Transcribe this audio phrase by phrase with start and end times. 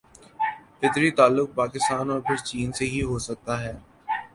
[0.79, 3.73] فطری تعلق پاکستان اور پھر چین سے ہی ہو سکتا ہے۔